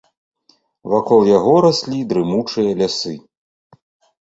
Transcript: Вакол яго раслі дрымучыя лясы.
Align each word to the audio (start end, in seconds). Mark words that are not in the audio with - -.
Вакол 0.93 1.21
яго 1.37 1.53
раслі 1.67 2.01
дрымучыя 2.15 2.69
лясы. 2.83 3.15